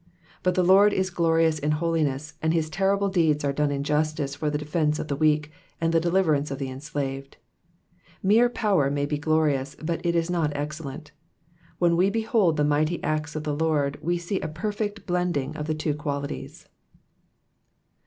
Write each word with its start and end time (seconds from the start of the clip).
But 0.41 0.55
the 0.55 0.63
Lord 0.63 0.93
is 0.93 1.11
glorious 1.11 1.59
in 1.59 1.73
holiness, 1.73 2.33
and 2.41 2.55
his 2.55 2.71
terrible 2.71 3.07
deeds 3.07 3.43
are 3.45 3.53
done 3.53 3.69
in 3.69 3.83
justice 3.83 4.33
for 4.33 4.49
the 4.49 4.57
defence 4.57 4.97
of 4.97 5.09
the 5.09 5.15
weak 5.15 5.51
and 5.79 5.93
the 5.93 5.99
deliverance 5.99 6.49
of 6.49 6.57
the 6.57 6.69
enslaved. 6.71 7.37
3Iere 8.25 8.51
power 8.51 8.89
may 8.89 9.05
be 9.05 9.19
glorious, 9.19 9.75
but 9.75 10.03
it 10.03 10.15
is 10.15 10.27
not 10.31 10.57
excel 10.57 10.87
lent: 10.87 11.11
when 11.77 11.95
wo 11.95 12.09
behold 12.09 12.57
the 12.57 12.63
mighty 12.63 12.97
acts 13.03 13.35
of 13.35 13.43
the 13.43 13.55
Lord, 13.55 13.99
we 14.01 14.17
see 14.17 14.39
a 14.39 14.47
perfect 14.47 15.05
blending 15.05 15.55
of 15.55 15.67
the 15.67 15.75
two 15.75 15.93
qualities. 15.93 16.67